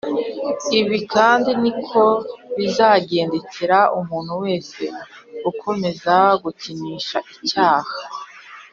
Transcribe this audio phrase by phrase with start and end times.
[0.79, 2.03] ibi kandi niko
[2.57, 4.83] bizagendekera umuntu wese
[5.49, 7.93] ukomeza gukinisha icyaha